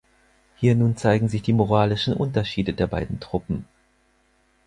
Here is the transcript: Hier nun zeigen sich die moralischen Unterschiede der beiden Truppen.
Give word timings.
Hier 0.55 0.73
nun 0.73 0.97
zeigen 0.97 1.29
sich 1.29 1.43
die 1.43 1.53
moralischen 1.53 2.15
Unterschiede 2.15 2.73
der 2.73 2.87
beiden 2.87 3.19
Truppen. 3.19 3.67